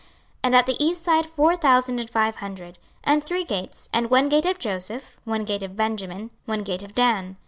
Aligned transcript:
26:048:032 0.01 0.09
And 0.45 0.55
at 0.55 0.65
the 0.65 0.83
east 0.83 1.03
side 1.03 1.25
four 1.27 1.55
thousand 1.55 1.99
and 1.99 2.09
five 2.09 2.37
hundred: 2.37 2.79
and 3.03 3.23
three 3.23 3.43
gates; 3.43 3.87
and 3.93 4.09
one 4.09 4.29
gate 4.29 4.45
of 4.47 4.57
Joseph, 4.57 5.15
one 5.25 5.45
gate 5.45 5.61
of 5.61 5.75
Benjamin, 5.75 6.31
one 6.45 6.63
gate 6.63 6.81
of 6.81 6.95
Dan. 6.95 7.37